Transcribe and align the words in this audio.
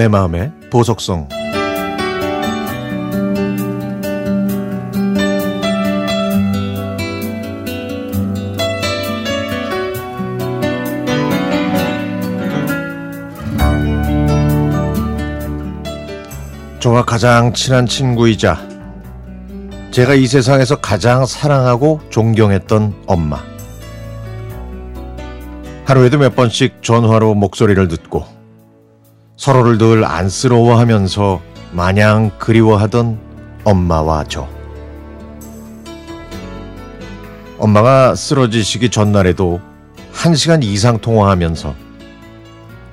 내 0.00 0.08
마음의 0.08 0.50
보석성 0.70 1.28
저와 16.78 17.04
가장 17.04 17.52
친한 17.52 17.84
친구이자 17.84 18.56
제가 19.90 20.14
이 20.14 20.26
세상에서 20.26 20.80
가장 20.80 21.26
사랑하고 21.26 22.00
존경했던 22.08 23.02
엄마. 23.06 23.44
하루에도 25.84 26.16
몇 26.16 26.34
번씩 26.34 26.82
전화로 26.82 27.34
목소리를 27.34 27.86
듣고 27.88 28.39
서로를 29.40 29.78
늘 29.78 30.04
안쓰러워하면서 30.04 31.40
마냥 31.72 32.30
그리워하던 32.38 33.18
엄마와 33.64 34.24
저. 34.28 34.46
엄마가 37.56 38.14
쓰러지시기 38.14 38.90
전날에도 38.90 39.62
한 40.12 40.34
시간 40.34 40.62
이상 40.62 40.98
통화하면서 40.98 41.74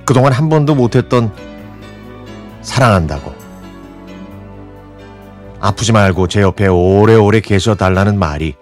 그동안 0.05 0.31
한 0.31 0.47
번도 0.47 0.75
못했던 0.75 1.33
사랑한다고 2.61 3.33
아프지 5.59 5.91
말고 5.91 6.29
제 6.29 6.41
옆에 6.41 6.67
오래오래 6.67 7.41
계셔 7.41 7.75
달라는 7.75 8.17
말이 8.17 8.55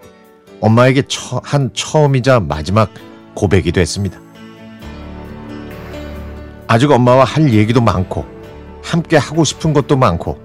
엄마에게 0.60 1.02
처, 1.06 1.40
한 1.44 1.70
처음이자 1.72 2.40
마지막 2.40 2.90
고백이 3.34 3.70
됐습니다. 3.70 4.25
아직 6.68 6.90
엄마와 6.90 7.24
할 7.24 7.52
얘기도 7.52 7.80
많고 7.80 8.26
함께 8.82 9.16
하고 9.16 9.44
싶은 9.44 9.72
것도 9.72 9.96
많고 9.96 10.38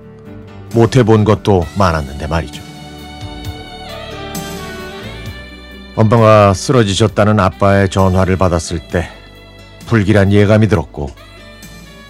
못 0.73 0.95
해본 0.95 1.23
것도 1.23 1.65
많았는데 1.77 2.27
말이죠. 2.27 2.61
엄마가 5.95 6.53
쓰러지셨다는 6.53 7.39
아빠의 7.39 7.89
전화를 7.89 8.37
받았을 8.37 8.79
때 8.87 9.09
불길한 9.87 10.31
예감이 10.31 10.67
들었고 10.67 11.09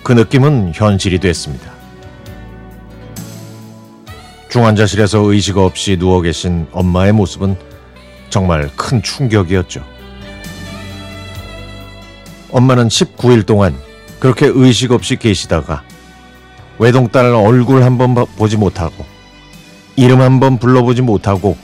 그 0.03 0.13
느낌은 0.13 0.73
현실이 0.75 1.19
됐습니다. 1.19 1.71
중환자실에서 4.49 5.19
의식 5.19 5.57
없이 5.57 5.97
누워 5.97 6.21
계신 6.21 6.67
엄마의 6.71 7.13
모습은 7.13 7.55
정말 8.29 8.69
큰 8.75 9.01
충격이었죠. 9.01 9.83
엄마는 12.51 12.89
19일 12.89 13.45
동안 13.45 13.75
그렇게 14.21 14.45
의식 14.45 14.91
없이 14.91 15.15
계시다가 15.15 15.81
외동딸 16.77 17.25
얼굴 17.33 17.83
한번 17.83 18.13
보지 18.13 18.55
못하고 18.55 19.03
이름 19.95 20.21
한번 20.21 20.59
불러보지 20.59 21.01
못하고 21.01 21.57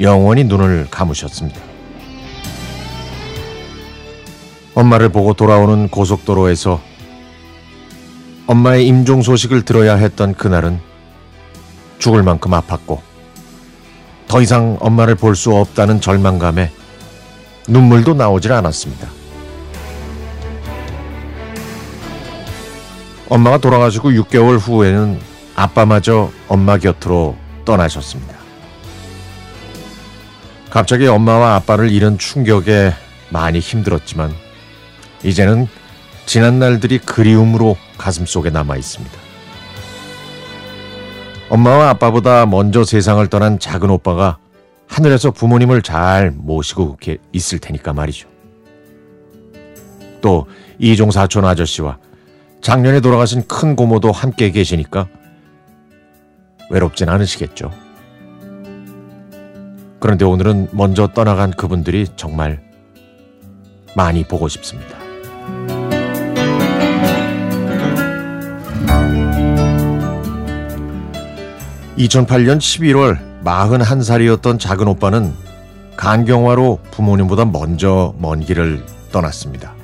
영원히 0.00 0.44
눈을 0.44 0.86
감으셨습니다. 0.92 1.60
엄마를 4.74 5.08
보고 5.08 5.34
돌아오는 5.34 5.88
고속도로에서 5.88 6.80
엄마의 8.46 8.86
임종 8.86 9.22
소식을 9.22 9.62
들어야 9.62 9.96
했던 9.96 10.34
그날은 10.34 10.78
죽을 11.98 12.22
만큼 12.22 12.52
아팠고 12.52 13.00
더 14.28 14.40
이상 14.40 14.76
엄마를 14.78 15.16
볼 15.16 15.34
수 15.34 15.52
없다는 15.52 16.00
절망감에 16.00 16.70
눈물도 17.66 18.14
나오질 18.14 18.52
않았습니다. 18.52 19.15
엄마가 23.28 23.58
돌아가시고 23.58 24.10
6개월 24.10 24.58
후에는 24.58 25.18
아빠마저 25.56 26.30
엄마 26.48 26.78
곁으로 26.78 27.36
떠나셨습니다. 27.64 28.36
갑자기 30.70 31.06
엄마와 31.06 31.54
아빠를 31.56 31.90
잃은 31.90 32.18
충격에 32.18 32.92
많이 33.30 33.58
힘들었지만 33.58 34.32
이제는 35.24 35.66
지난 36.26 36.58
날들이 36.58 36.98
그리움으로 36.98 37.76
가슴속에 37.98 38.50
남아 38.50 38.76
있습니다. 38.76 39.16
엄마와 41.48 41.90
아빠보다 41.90 42.46
먼저 42.46 42.84
세상을 42.84 43.26
떠난 43.28 43.58
작은 43.58 43.90
오빠가 43.90 44.38
하늘에서 44.88 45.30
부모님을 45.30 45.82
잘 45.82 46.30
모시고 46.30 46.98
있을 47.32 47.58
테니까 47.58 47.92
말이죠. 47.92 48.28
또 50.20 50.46
이종 50.78 51.10
사촌 51.10 51.44
아저씨와 51.44 51.98
작년에 52.66 52.98
돌아가신 52.98 53.46
큰 53.46 53.76
고모도 53.76 54.10
함께 54.10 54.50
계시니까 54.50 55.06
외롭진 56.68 57.08
않으시겠죠. 57.08 57.70
그런데 60.00 60.24
오늘은 60.24 60.70
먼저 60.72 61.06
떠나간 61.06 61.52
그분들이 61.52 62.08
정말 62.16 62.60
많이 63.94 64.24
보고 64.24 64.48
싶습니다. 64.48 64.98
2008년 71.96 72.58
11월 72.58 73.44
41살이었던 73.44 74.58
작은 74.58 74.88
오빠는 74.88 75.32
간경화로 75.96 76.80
부모님보다 76.90 77.44
먼저 77.44 78.12
먼 78.18 78.40
길을 78.40 78.84
떠났습니다. 79.12 79.75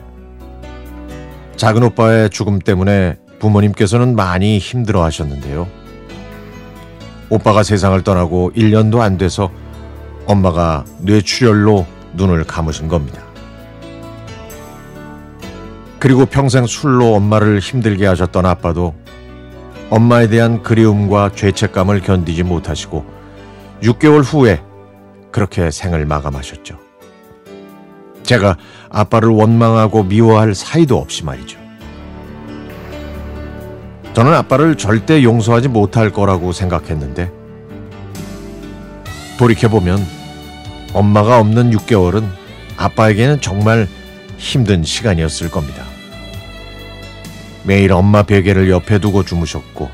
작은 1.56 1.82
오빠의 1.82 2.30
죽음 2.30 2.58
때문에 2.58 3.16
부모님께서는 3.38 4.16
많이 4.16 4.58
힘들어 4.58 5.02
하셨는데요. 5.04 5.68
오빠가 7.28 7.62
세상을 7.62 8.02
떠나고 8.02 8.52
1년도 8.54 9.00
안 9.00 9.16
돼서 9.16 9.50
엄마가 10.26 10.84
뇌출혈로 11.00 11.86
눈을 12.14 12.44
감으신 12.44 12.88
겁니다. 12.88 13.22
그리고 15.98 16.26
평생 16.26 16.66
술로 16.66 17.14
엄마를 17.14 17.58
힘들게 17.60 18.06
하셨던 18.06 18.44
아빠도 18.44 18.94
엄마에 19.88 20.28
대한 20.28 20.62
그리움과 20.62 21.30
죄책감을 21.34 22.00
견디지 22.00 22.42
못하시고 22.42 23.04
6개월 23.82 24.22
후에 24.24 24.62
그렇게 25.30 25.70
생을 25.70 26.04
마감하셨죠. 26.06 26.81
제가 28.32 28.56
아빠를 28.88 29.28
원망하고 29.28 30.04
미워할 30.04 30.54
사이도 30.54 30.96
없이 30.96 31.22
말이죠. 31.22 31.58
저는 34.14 34.32
아빠를 34.32 34.76
절대 34.78 35.22
용서하지 35.22 35.68
못할 35.68 36.08
거라고 36.08 36.52
생각했는데 36.52 37.30
돌이켜보면 39.38 40.02
엄마가 40.94 41.40
없는 41.40 41.72
6개월은 41.72 42.24
아빠에게는 42.78 43.42
정말 43.42 43.86
힘든 44.38 44.82
시간이었을 44.82 45.50
겁니다. 45.50 45.84
매일 47.64 47.92
엄마 47.92 48.22
베개를 48.22 48.70
옆에 48.70 48.98
두고 48.98 49.24
주무셨고 49.24 49.90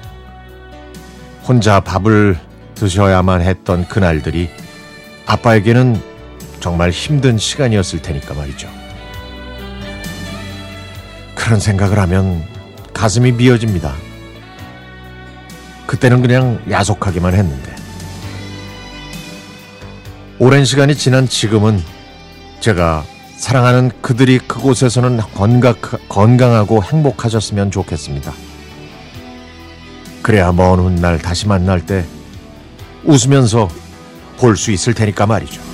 혼자 1.43 1.81
밥을 1.81 2.39
드셔야만 2.77 3.41
했던 3.41 3.89
그날들이 3.89 4.49
아빠에게는 5.27 6.08
정말 6.61 6.91
힘든 6.91 7.39
시간이었을 7.39 8.03
테니까 8.03 8.35
말이죠. 8.35 8.69
그런 11.35 11.61
생각을 11.61 11.99
하면 12.01 12.45
가슴이 12.93 13.33
미어집니다. 13.33 13.95
그때는 15.87 16.21
그냥 16.21 16.61
야속하기만 16.71 17.35
했는데. 17.35 17.75
오랜 20.39 20.65
시간이 20.65 20.95
지난 20.95 21.29
지금은 21.29 21.83
제가 22.61 23.05
사랑하는 23.37 23.91
그들이 24.03 24.39
그곳에서는 24.39 25.19
건강, 25.35 25.75
건강하고 26.09 26.83
행복하셨으면 26.83 27.71
좋겠습니다. 27.71 28.33
그래야 30.23 30.53
먼 30.53 30.81
훗날 30.81 31.19
다시 31.19 31.47
만날 31.47 31.81
때 31.87 32.05
웃으면서 33.05 33.69
볼 34.39 34.57
수 34.57 34.71
있을 34.71 34.93
테니까 34.95 35.27
말이죠. 35.27 35.68